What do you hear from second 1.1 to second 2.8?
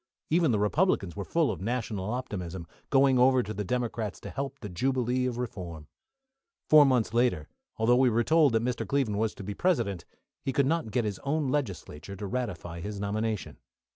were full of national optimism,